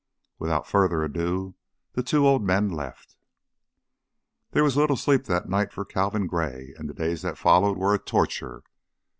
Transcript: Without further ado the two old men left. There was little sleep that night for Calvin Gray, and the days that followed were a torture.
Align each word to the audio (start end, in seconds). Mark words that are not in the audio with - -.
Without 0.39 0.65
further 0.67 1.03
ado 1.03 1.53
the 1.93 2.01
two 2.01 2.25
old 2.27 2.43
men 2.43 2.69
left. 2.69 3.15
There 4.49 4.63
was 4.63 4.75
little 4.75 4.95
sleep 4.95 5.25
that 5.25 5.47
night 5.47 5.71
for 5.71 5.85
Calvin 5.85 6.25
Gray, 6.25 6.73
and 6.75 6.89
the 6.89 6.93
days 6.95 7.21
that 7.21 7.37
followed 7.37 7.77
were 7.77 7.93
a 7.93 7.99
torture. 7.99 8.63